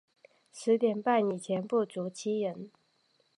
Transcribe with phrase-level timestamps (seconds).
[0.51, 2.71] 十点半以前不足七人